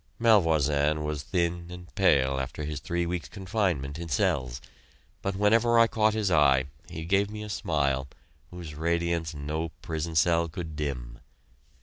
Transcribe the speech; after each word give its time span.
Malvoisin 0.17 1.03
was 1.03 1.21
thin 1.21 1.67
and 1.69 1.93
pale 1.93 2.39
after 2.39 2.63
his 2.63 2.79
three 2.79 3.05
weeks' 3.05 3.29
confinement 3.29 3.99
in 3.99 4.09
cells, 4.09 4.59
but 5.21 5.35
whenever 5.35 5.77
I 5.77 5.85
caught 5.85 6.15
his 6.15 6.31
eye 6.31 6.65
he 6.89 7.05
gave 7.05 7.29
me 7.29 7.43
a 7.43 7.49
smile 7.49 8.07
whose 8.49 8.73
radiance 8.73 9.35
no 9.35 9.69
prison 9.83 10.15
cell 10.15 10.49
could 10.49 10.75
dim. 10.75 11.19